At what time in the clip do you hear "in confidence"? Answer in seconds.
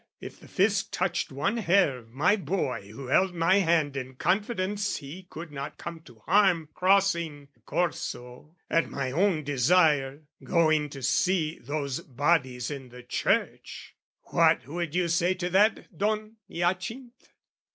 3.95-4.97